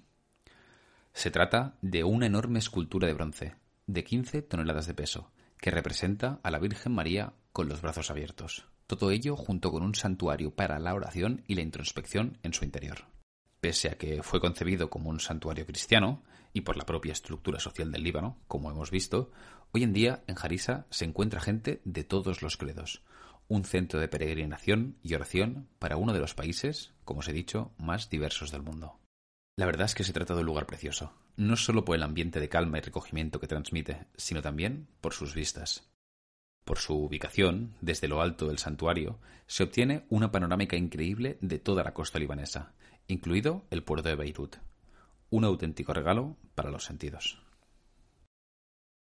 Se 1.13 1.31
trata 1.31 1.77
de 1.81 2.03
una 2.05 2.27
enorme 2.27 2.59
escultura 2.59 3.07
de 3.07 3.15
bronce, 3.15 3.55
de 3.87 4.05
15 4.05 4.43
toneladas 4.43 4.87
de 4.87 4.95
peso, 4.95 5.31
que 5.59 5.71
representa 5.71 6.41
a 6.43 6.51
la 6.51 6.59
Virgen 6.59 6.93
María 6.93 7.35
con 7.53 7.69
los 7.69 7.83
brazos 7.83 8.11
abiertos. 8.11 8.67
Todo 8.87 9.11
ello 9.11 9.37
junto 9.37 9.71
con 9.71 9.83
un 9.83 9.95
santuario 9.95 10.55
para 10.55 10.79
la 10.79 10.95
oración 10.95 11.45
y 11.47 11.55
la 11.55 11.63
introspección 11.63 12.39
en 12.43 12.53
su 12.53 12.65
interior. 12.65 13.07
Pese 13.61 13.89
a 13.89 13.97
que 13.97 14.23
fue 14.23 14.41
concebido 14.41 14.91
como 14.91 15.09
un 15.09 15.21
santuario 15.21 15.65
cristiano, 15.65 16.23
y 16.53 16.61
por 16.61 16.77
la 16.77 16.87
propia 16.87 17.13
estructura 17.13 17.59
social 17.59 17.91
del 17.91 18.05
Líbano, 18.05 18.39
como 18.47 18.71
hemos 18.71 18.91
visto, 18.91 19.33
hoy 19.73 19.83
en 19.83 19.93
día 19.93 20.23
en 20.27 20.37
Jarisa 20.37 20.87
se 20.91 21.05
encuentra 21.05 21.41
gente 21.41 21.81
de 21.85 22.05
todos 22.05 22.43
los 22.43 22.57
credos, 22.57 23.03
un 23.49 23.65
centro 23.65 24.01
de 24.01 24.09
peregrinación 24.09 24.97
y 25.03 25.15
oración 25.15 25.69
para 25.79 25.97
uno 25.97 26.13
de 26.13 26.21
los 26.21 26.35
países, 26.35 26.93
como 27.05 27.21
os 27.21 27.29
he 27.29 27.33
dicho, 27.33 27.73
más 27.77 28.09
diversos 28.09 28.53
del 28.53 28.63
mundo. 28.63 29.01
La 29.57 29.67
verdad 29.67 29.87
es 29.87 29.95
que 29.95 30.03
se 30.03 30.13
trata 30.13 30.35
de 30.35 30.41
un 30.41 30.47
lugar 30.47 30.67
precioso, 30.67 31.13
no 31.37 31.57
solo 31.57 31.85
por 31.85 31.95
el 31.95 32.03
ambiente 32.03 32.41
de 32.41 32.49
calma 32.49 32.79
y 32.79 32.81
recogimiento 32.81 33.39
que 33.39 33.47
transmite, 33.47 34.07
sino 34.17 34.43
también 34.43 34.89
por 35.01 35.15
sus 35.15 35.35
vistas. 35.35 35.89
Por 36.65 36.79
su 36.79 36.95
ubicación, 36.95 37.75
desde 37.81 38.09
lo 38.09 38.21
alto 38.21 38.49
del 38.49 38.59
santuario, 38.59 39.21
se 39.47 39.63
obtiene 39.63 40.07
una 40.09 40.33
panorámica 40.33 40.77
increíble 40.77 41.39
de 41.41 41.61
toda 41.61 41.85
la 41.85 41.95
costa 41.95 42.19
libanesa, 42.19 42.73
incluido 43.07 43.65
el 43.71 43.85
puerto 43.85 44.09
de 44.09 44.17
Beirut. 44.17 44.57
Un 45.31 45.45
auténtico 45.45 45.93
regalo 45.93 46.37
para 46.55 46.71
los 46.71 46.85
sentidos. 46.85 47.39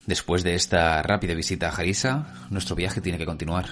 Después 0.06 0.44
de 0.44 0.54
esta 0.54 1.02
rápida 1.02 1.34
visita 1.34 1.70
a 1.70 1.72
Jarisa, 1.72 2.48
nuestro 2.52 2.76
viaje 2.76 3.02
tiene 3.02 3.18
que 3.18 3.26
continuar 3.26 3.70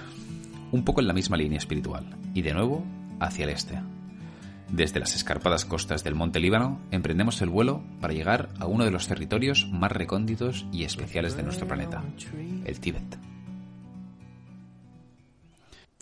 un 0.71 0.83
poco 0.83 1.01
en 1.01 1.07
la 1.07 1.13
misma 1.13 1.37
línea 1.37 1.59
espiritual, 1.59 2.17
y 2.33 2.41
de 2.41 2.53
nuevo 2.53 2.83
hacia 3.19 3.43
el 3.43 3.51
este. 3.51 3.79
Desde 4.73 4.99
las 4.99 5.13
escarpadas 5.13 5.65
costas 5.65 6.03
del 6.03 6.15
monte 6.15 6.39
Líbano 6.39 6.81
emprendemos 6.89 7.39
el 7.43 7.49
vuelo 7.49 7.83
para 8.01 8.15
llegar 8.15 8.49
a 8.57 8.65
uno 8.65 8.85
de 8.85 8.89
los 8.89 9.07
territorios 9.07 9.69
más 9.71 9.91
recónditos 9.91 10.65
y 10.71 10.83
especiales 10.83 11.37
de 11.37 11.43
nuestro 11.43 11.67
planeta, 11.67 12.03
el 12.65 12.79
Tíbet. 12.79 13.19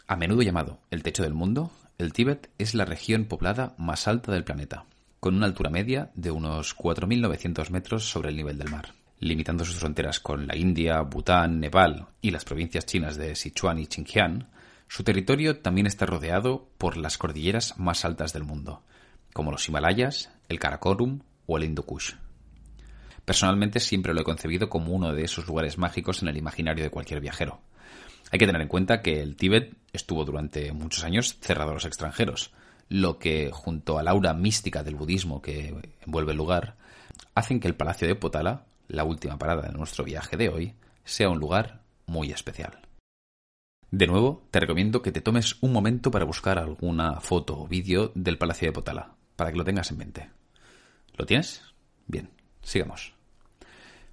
A 0.07 0.15
menudo 0.15 0.41
llamado 0.41 0.79
el 0.89 1.03
techo 1.03 1.23
del 1.23 1.33
mundo, 1.33 1.69
el 1.97 2.13
Tíbet 2.13 2.49
es 2.59 2.73
la 2.73 2.85
región 2.85 3.25
poblada 3.25 3.75
más 3.77 4.07
alta 4.07 4.31
del 4.31 4.45
planeta, 4.45 4.85
con 5.19 5.35
una 5.35 5.47
altura 5.47 5.69
media 5.69 6.09
de 6.15 6.31
unos 6.31 6.73
4.900 6.77 7.71
metros 7.71 8.05
sobre 8.05 8.29
el 8.29 8.37
nivel 8.37 8.57
del 8.57 8.71
mar 8.71 8.93
limitando 9.19 9.63
sus 9.63 9.75
fronteras 9.75 10.19
con 10.19 10.47
la 10.47 10.55
India, 10.57 10.99
Bután, 11.01 11.59
Nepal 11.59 12.07
y 12.21 12.31
las 12.31 12.43
provincias 12.43 12.87
chinas 12.87 13.17
de 13.17 13.35
Sichuan 13.35 13.77
y 13.77 13.85
Xinjiang, 13.85 14.47
su 14.91 15.05
territorio 15.05 15.57
también 15.57 15.87
está 15.87 16.05
rodeado 16.05 16.67
por 16.77 16.97
las 16.97 17.17
cordilleras 17.17 17.79
más 17.79 18.03
altas 18.03 18.33
del 18.33 18.43
mundo, 18.43 18.83
como 19.31 19.49
los 19.49 19.65
Himalayas, 19.69 20.31
el 20.49 20.59
Karakorum 20.59 21.21
o 21.45 21.55
el 21.55 21.63
Hindu 21.63 21.83
Kush. 21.83 22.15
Personalmente 23.23 23.79
siempre 23.79 24.13
lo 24.13 24.19
he 24.19 24.25
concebido 24.25 24.67
como 24.67 24.91
uno 24.91 25.13
de 25.13 25.23
esos 25.23 25.47
lugares 25.47 25.77
mágicos 25.77 26.21
en 26.21 26.27
el 26.27 26.35
imaginario 26.35 26.83
de 26.83 26.89
cualquier 26.89 27.21
viajero. 27.21 27.61
Hay 28.31 28.39
que 28.39 28.45
tener 28.45 28.61
en 28.61 28.67
cuenta 28.67 29.01
que 29.01 29.21
el 29.21 29.37
Tíbet 29.37 29.73
estuvo 29.93 30.25
durante 30.25 30.73
muchos 30.73 31.05
años 31.05 31.37
cerrado 31.39 31.71
a 31.71 31.75
los 31.75 31.85
extranjeros, 31.85 32.51
lo 32.89 33.17
que, 33.17 33.49
junto 33.53 33.97
al 33.97 34.09
aura 34.09 34.33
mística 34.33 34.83
del 34.83 34.95
budismo 34.95 35.41
que 35.41 35.73
envuelve 36.05 36.33
el 36.33 36.37
lugar, 36.37 36.75
hacen 37.33 37.61
que 37.61 37.69
el 37.69 37.75
Palacio 37.75 38.09
de 38.09 38.15
Potala, 38.15 38.65
la 38.89 39.05
última 39.05 39.37
parada 39.37 39.61
de 39.61 39.71
nuestro 39.71 40.03
viaje 40.03 40.35
de 40.35 40.49
hoy, 40.49 40.73
sea 41.05 41.29
un 41.29 41.39
lugar 41.39 41.79
muy 42.07 42.33
especial. 42.33 42.90
De 43.91 44.07
nuevo, 44.07 44.47
te 44.51 44.61
recomiendo 44.61 45.01
que 45.01 45.11
te 45.11 45.19
tomes 45.19 45.57
un 45.59 45.73
momento 45.73 46.11
para 46.11 46.23
buscar 46.23 46.57
alguna 46.57 47.19
foto 47.19 47.59
o 47.59 47.67
vídeo 47.67 48.13
del 48.15 48.37
Palacio 48.37 48.69
de 48.69 48.71
Potala, 48.71 49.15
para 49.35 49.51
que 49.51 49.57
lo 49.57 49.65
tengas 49.65 49.91
en 49.91 49.97
mente. 49.97 50.29
¿Lo 51.17 51.25
tienes? 51.25 51.61
Bien, 52.07 52.29
sigamos. 52.61 53.13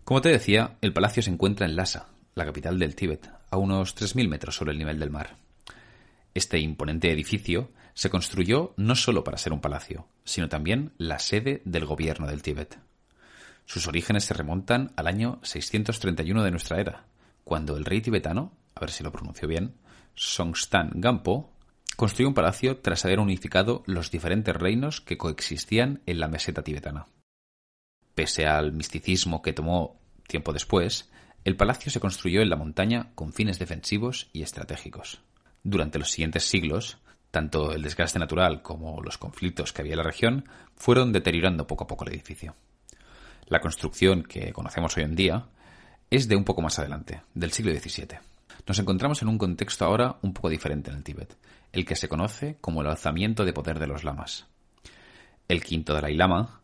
Como 0.02 0.20
te 0.20 0.30
decía, 0.30 0.78
el 0.80 0.92
palacio 0.92 1.22
se 1.22 1.30
encuentra 1.30 1.64
en 1.64 1.76
Lhasa, 1.76 2.08
la 2.34 2.44
capital 2.44 2.76
del 2.80 2.96
Tíbet, 2.96 3.30
a 3.50 3.56
unos 3.56 3.94
3.000 3.94 4.28
metros 4.28 4.56
sobre 4.56 4.72
el 4.72 4.78
nivel 4.78 4.98
del 4.98 5.10
mar. 5.10 5.36
Este 6.34 6.58
imponente 6.58 7.12
edificio 7.12 7.70
se 7.94 8.10
construyó 8.10 8.74
no 8.76 8.96
solo 8.96 9.22
para 9.22 9.38
ser 9.38 9.52
un 9.52 9.60
palacio, 9.60 10.08
sino 10.24 10.48
también 10.48 10.92
la 10.98 11.20
sede 11.20 11.62
del 11.64 11.84
gobierno 11.84 12.26
del 12.26 12.42
Tíbet. 12.42 12.80
Sus 13.64 13.86
orígenes 13.86 14.24
se 14.24 14.34
remontan 14.34 14.90
al 14.96 15.06
año 15.06 15.38
631 15.44 16.42
de 16.42 16.50
nuestra 16.50 16.80
era, 16.80 17.04
cuando 17.44 17.76
el 17.76 17.84
rey 17.84 18.00
tibetano, 18.00 18.57
a 18.78 18.80
ver 18.80 18.90
si 18.90 19.04
lo 19.04 19.12
pronuncio 19.12 19.46
bien, 19.46 19.74
Songstan 20.14 20.92
Gampo, 20.94 21.52
construyó 21.96 22.28
un 22.28 22.34
palacio 22.34 22.78
tras 22.78 23.04
haber 23.04 23.20
unificado 23.20 23.82
los 23.86 24.10
diferentes 24.10 24.54
reinos 24.54 25.00
que 25.00 25.18
coexistían 25.18 26.00
en 26.06 26.20
la 26.20 26.28
meseta 26.28 26.62
tibetana. 26.62 27.06
Pese 28.14 28.46
al 28.46 28.72
misticismo 28.72 29.42
que 29.42 29.52
tomó 29.52 30.00
tiempo 30.26 30.52
después, 30.52 31.10
el 31.44 31.56
palacio 31.56 31.90
se 31.90 32.00
construyó 32.00 32.40
en 32.40 32.50
la 32.50 32.56
montaña 32.56 33.10
con 33.14 33.32
fines 33.32 33.58
defensivos 33.58 34.28
y 34.32 34.42
estratégicos. 34.42 35.20
Durante 35.62 35.98
los 35.98 36.10
siguientes 36.10 36.44
siglos, 36.44 36.98
Tanto 37.30 37.72
el 37.72 37.82
desgaste 37.82 38.18
natural 38.18 38.62
como 38.62 39.02
los 39.02 39.18
conflictos 39.18 39.72
que 39.72 39.82
había 39.82 39.92
en 39.92 39.98
la 39.98 40.04
región 40.04 40.48
fueron 40.76 41.12
deteriorando 41.12 41.66
poco 41.66 41.84
a 41.84 41.86
poco 41.86 42.04
el 42.04 42.14
edificio. 42.14 42.54
La 43.46 43.60
construcción 43.60 44.22
que 44.22 44.52
conocemos 44.52 44.96
hoy 44.96 45.04
en 45.04 45.14
día 45.14 45.46
es 46.10 46.28
de 46.28 46.36
un 46.36 46.44
poco 46.44 46.62
más 46.62 46.78
adelante, 46.78 47.22
del 47.34 47.52
siglo 47.52 47.72
XVII. 47.72 48.18
Nos 48.68 48.78
encontramos 48.78 49.22
en 49.22 49.28
un 49.28 49.38
contexto 49.38 49.86
ahora 49.86 50.18
un 50.20 50.34
poco 50.34 50.50
diferente 50.50 50.90
en 50.90 50.98
el 50.98 51.02
Tíbet, 51.02 51.38
el 51.72 51.86
que 51.86 51.96
se 51.96 52.06
conoce 52.06 52.58
como 52.60 52.82
el 52.82 52.88
alzamiento 52.88 53.46
de 53.46 53.54
poder 53.54 53.78
de 53.78 53.86
los 53.86 54.04
lamas. 54.04 54.46
El 55.48 55.64
quinto 55.64 55.94
Dalai 55.94 56.14
Lama, 56.14 56.60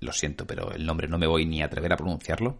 lo 0.00 0.12
siento, 0.12 0.46
pero 0.46 0.72
el 0.72 0.86
nombre 0.86 1.08
no 1.08 1.18
me 1.18 1.26
voy 1.26 1.44
ni 1.44 1.60
a 1.60 1.66
atrever 1.66 1.92
a 1.92 1.98
pronunciarlo, 1.98 2.58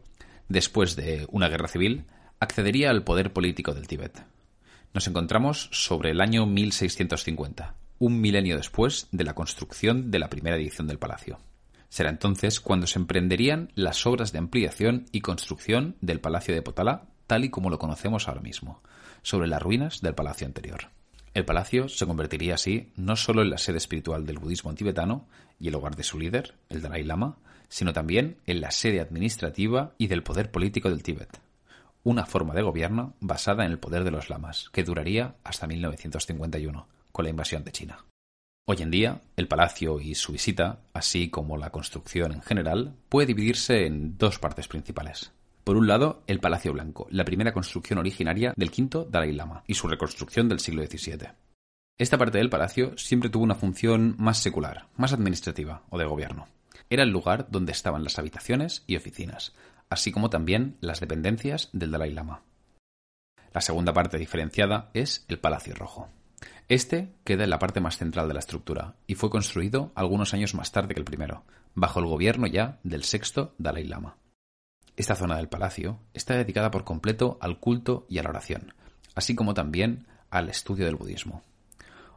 después 0.49 0.95
de 0.95 1.27
una 1.31 1.49
guerra 1.49 1.69
civil, 1.69 2.05
accedería 2.39 2.91
al 2.91 3.03
poder 3.03 3.33
político 3.33 3.73
del 3.73 3.89
Tíbet. 3.89 4.27
Nos 4.93 5.07
encontramos 5.07 5.71
sobre 5.73 6.11
el 6.11 6.21
año 6.21 6.45
1650, 6.45 7.75
un 7.99 8.21
milenio 8.21 8.59
después 8.59 9.09
de 9.11 9.25
la 9.25 9.35
construcción 9.35 10.11
de 10.11 10.19
la 10.19 10.29
primera 10.29 10.57
edición 10.57 10.87
del 10.87 10.99
palacio. 10.99 11.39
Será 11.89 12.11
entonces 12.11 12.61
cuando 12.61 12.87
se 12.87 12.99
emprenderían 12.99 13.71
las 13.75 14.07
obras 14.07 14.33
de 14.33 14.39
ampliación 14.39 15.07
y 15.13 15.23
construcción 15.23 15.97
del 16.03 16.21
Palacio 16.21 16.55
de 16.55 16.63
Potala, 16.63 17.12
tal 17.27 17.45
y 17.45 17.51
como 17.51 17.71
lo 17.71 17.79
conocemos 17.79 18.29
ahora 18.29 18.41
mismo, 18.41 18.83
sobre 19.23 19.49
las 19.49 19.63
ruinas 19.63 20.01
del 20.01 20.15
palacio 20.15 20.47
anterior. 20.47 20.89
El 21.35 21.45
palacio 21.45 21.89
se 21.89 22.07
convertiría 22.07 22.55
así 22.55 22.93
no 22.97 23.17
solo 23.17 23.43
en 23.43 23.51
la 23.51 23.59
sede 23.59 23.79
espiritual 23.79 24.27
del 24.27 24.39
budismo 24.39 24.75
tibetano 24.75 25.27
y 25.59 25.69
el 25.69 25.75
hogar 25.75 25.97
de 25.97 26.03
su 26.03 26.19
líder, 26.19 26.55
el 26.69 26.83
Dalai 26.83 27.05
Lama, 27.05 27.39
sino 27.69 27.95
también 27.95 28.37
en 28.47 28.61
la 28.61 28.71
sede 28.71 29.01
administrativa 29.01 29.95
y 29.97 30.09
del 30.09 30.23
poder 30.23 30.51
político 30.51 30.91
del 30.91 31.03
Tíbet. 31.03 31.41
Una 32.05 32.27
forma 32.27 32.53
de 32.53 32.63
gobierno 32.63 33.15
basada 33.21 33.65
en 33.65 33.73
el 33.73 33.79
poder 33.79 34.05
de 34.05 34.11
los 34.11 34.29
lamas, 34.29 34.69
que 34.73 34.85
duraría 34.85 35.37
hasta 35.43 35.67
1951, 35.67 36.87
con 37.13 37.25
la 37.25 37.31
invasión 37.31 37.65
de 37.65 37.73
China. 37.73 38.05
Hoy 38.67 38.77
en 38.81 38.91
día, 38.91 39.23
el 39.37 39.49
palacio 39.49 40.01
y 40.01 40.15
su 40.15 40.33
visita, 40.33 40.81
así 40.93 41.31
como 41.31 41.57
la 41.57 41.71
construcción 41.71 42.33
en 42.33 42.43
general, 42.43 42.95
puede 43.09 43.29
dividirse 43.29 43.87
en 43.87 44.19
dos 44.19 44.39
partes 44.39 44.69
principales. 44.69 45.33
Por 45.65 45.77
un 45.77 45.87
lado, 45.87 46.25
el 46.27 46.41
Palacio 46.41 46.73
Blanco, 46.73 47.07
la 47.11 47.25
primera 47.25 47.53
construcción 47.53 47.99
originaria 47.99 48.53
del 48.57 48.73
quinto 48.73 49.05
Dalai 49.05 49.33
Lama 49.33 49.63
y 49.67 49.75
su 49.75 49.87
reconstrucción 49.87 50.49
del 50.49 50.59
siglo 50.59 50.85
XVII. 50.85 51.29
Esta 51.99 52.19
parte 52.19 52.39
del 52.39 52.51
palacio 52.51 52.99
siempre 52.99 53.31
tuvo 53.31 53.45
una 53.45 53.55
función 53.55 54.17
más 54.19 54.39
secular, 54.39 54.89
más 54.97 55.13
administrativa 55.13 55.85
o 55.91 55.99
de 55.99 56.05
gobierno. 56.05 56.49
Era 56.91 57.05
el 57.05 57.11
lugar 57.11 57.47
donde 57.49 57.71
estaban 57.71 58.03
las 58.03 58.19
habitaciones 58.19 58.83
y 58.89 58.97
oficinas, 58.97 59.55
así 59.89 60.11
como 60.11 60.31
también 60.31 60.77
las 60.81 60.99
dependencias 60.99 61.69
del 61.73 61.93
Dalai 61.93 62.13
Lama. 62.13 62.43
La 63.53 63.61
segunda 63.61 63.93
parte 63.93 64.19
diferenciada 64.19 64.91
es 64.95 65.25
el 65.29 65.39
Palacio 65.39 65.75
Rojo. 65.75 66.09
Este 66.69 67.13
queda 67.23 67.45
en 67.45 67.51
la 67.51 67.59
parte 67.61 67.81
más 67.81 67.99
central 67.99 68.27
de 68.27 68.35
la 68.35 68.41
estructura 68.41 68.97
y 69.07 69.15
fue 69.15 69.31
construido 69.31 69.93
algunos 69.95 70.35
años 70.35 70.55
más 70.55 70.73
tarde 70.73 70.95
que 70.95 71.01
el 71.01 71.05
primero, 71.05 71.45
bajo 71.75 72.01
el 72.01 72.07
gobierno 72.07 72.47
ya 72.49 72.81
del 72.83 73.05
sexto 73.05 73.55
Dalai 73.59 73.85
Lama. 73.85 74.17
Esta 74.97 75.15
zona 75.15 75.37
del 75.37 75.49
palacio 75.49 76.01
está 76.13 76.37
dedicada 76.37 76.71
por 76.71 76.85
completo 76.85 77.39
al 77.41 77.59
culto 77.59 78.07
y 78.09 78.19
a 78.19 78.23
la 78.23 78.31
oración, 78.31 78.75
así 79.15 79.35
como 79.35 79.55
también 79.55 80.07
al 80.31 80.49
estudio 80.49 80.85
del 80.85 80.97
budismo. 80.97 81.43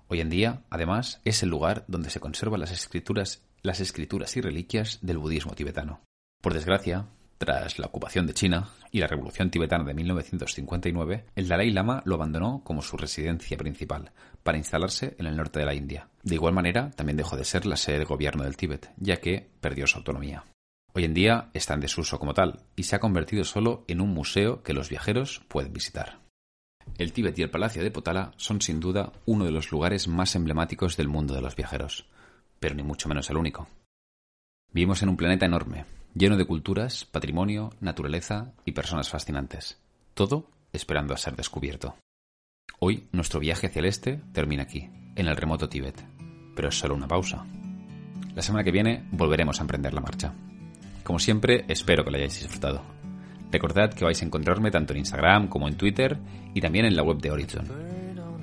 Hoy 0.08 0.22
en 0.22 0.29
día, 0.29 0.62
además, 0.70 1.22
es 1.25 1.41
el 1.41 1.50
lugar 1.50 1.86
donde 1.88 2.10
se 2.10 2.20
conservan 2.20 2.60
las 2.60 2.72
escrituras, 2.72 3.41
las 3.62 3.79
escrituras 3.79 4.36
y 4.38 4.41
reliquias 4.41 5.00
del 5.01 5.17
budismo 5.17 5.53
tibetano. 5.53 6.01
Por 6.41 6.53
desgracia, 6.53 7.08
tras 7.38 7.79
la 7.79 7.88
ocupación 7.88 8.27
de 8.27 8.34
China 8.34 8.70
y 8.91 9.00
la 9.00 9.08
revolución 9.08 9.50
tibetana 9.50 9.84
de 9.84 9.94
1959, 9.94 11.25
el 11.36 11.48
Dalai 11.48 11.72
Lama 11.72 12.01
lo 12.05 12.15
abandonó 12.15 12.62
como 12.63 12.82
su 12.82 12.98
residencia 12.98 13.58
principal, 13.58 14.12
para 14.44 14.58
instalarse 14.58 15.15
en 15.17 15.25
el 15.25 15.36
norte 15.36 15.60
de 15.60 15.65
la 15.65 15.74
India. 15.74 16.08
De 16.24 16.36
igual 16.36 16.53
manera, 16.53 16.91
también 16.91 17.17
dejó 17.17 17.36
de 17.36 17.46
ser 17.46 17.65
la 17.65 17.77
sede 17.77 18.00
de 18.00 18.05
gobierno 18.05 18.44
del 18.44 18.58
Tíbet, 18.58 18.91
ya 18.98 19.17
que 19.17 19.50
perdió 19.60 19.88
su 19.88 19.98
autonomía. 19.98 20.46
Hoy 20.97 21.03
en 21.03 21.13
día 21.13 21.49
está 21.53 21.73
en 21.73 21.81
desuso 21.81 22.19
como 22.19 22.33
tal 22.33 22.61
y 22.77 22.83
se 22.83 22.95
ha 22.95 23.01
convertido 23.01 23.43
solo 23.43 23.83
en 23.89 23.99
un 23.99 24.13
museo 24.13 24.63
que 24.63 24.73
los 24.73 24.89
viajeros 24.89 25.41
pueden 25.49 25.73
visitar. 25.73 26.19
El 26.97 27.11
Tíbet 27.11 27.37
y 27.37 27.41
el 27.41 27.49
Palacio 27.49 27.83
de 27.83 27.91
Potala 27.91 28.31
son 28.37 28.61
sin 28.61 28.79
duda 28.79 29.11
uno 29.25 29.43
de 29.43 29.51
los 29.51 29.74
lugares 29.74 30.07
más 30.07 30.37
emblemáticos 30.37 30.96
del 30.96 31.09
mundo 31.09 31.33
de 31.33 31.41
los 31.41 31.57
viajeros, 31.57 32.05
pero 32.61 32.75
ni 32.75 32.83
mucho 32.83 33.09
menos 33.09 33.29
el 33.29 33.35
único. 33.35 33.67
Vivimos 34.72 35.03
en 35.03 35.09
un 35.09 35.17
planeta 35.17 35.46
enorme, 35.46 35.83
lleno 36.13 36.37
de 36.37 36.46
culturas, 36.46 37.03
patrimonio, 37.03 37.74
naturaleza 37.81 38.53
y 38.63 38.72
personas 38.72 39.09
fascinantes, 39.09 39.77
todo 40.13 40.50
esperando 40.72 41.13
a 41.13 41.17
ser 41.17 41.35
descubierto. 41.35 41.98
Hoy 42.79 43.09
nuestro 43.11 43.41
viaje 43.41 43.67
hacia 43.67 43.81
el 43.81 43.87
este 43.87 44.22
termina 44.31 44.63
aquí, 44.63 44.89
en 45.17 45.27
el 45.27 45.35
remoto 45.35 45.67
Tíbet, 45.67 46.05
pero 46.55 46.70
es 46.70 46.79
solo 46.79 46.96
una 46.96 47.09
pausa. 47.09 47.46
La 48.33 48.41
semana 48.41 48.63
que 48.63 48.72
viene 48.72 49.05
volveremos 49.11 49.59
a 49.59 49.63
emprender 49.63 49.93
la 49.93 50.01
marcha. 50.01 50.33
Como 51.05 51.20
siempre, 51.20 51.65
espero 51.68 52.03
que 52.03 52.09
lo 52.09 52.18
hayáis 52.18 52.41
disfrutado. 52.41 52.81
Recordad 53.51 53.94
que 53.94 54.03
vais 54.03 54.20
a 54.20 54.25
encontrarme 54.25 54.72
tanto 54.72 54.91
en 54.91 55.00
Instagram 55.00 55.48
como 55.48 55.68
en 55.68 55.77
Twitter 55.77 56.18
y 56.55 56.61
también 56.61 56.85
en 56.85 56.96
la 56.96 57.03
web 57.03 57.20
de 57.20 57.29
Horizon. 57.29 57.68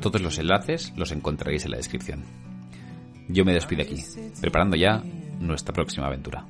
Todos 0.01 0.23
los 0.23 0.39
enlaces 0.39 0.93
los 0.97 1.11
encontraréis 1.11 1.65
en 1.65 1.73
la 1.73 1.79
descripción. 1.79 2.23
Yo 3.29 3.45
me 3.45 3.53
despido 3.53 3.83
aquí, 3.83 4.01
preparando 4.41 4.77
ya 4.77 5.03
nuestra 5.41 5.75
próxima 5.75 6.07
aventura. 6.07 6.47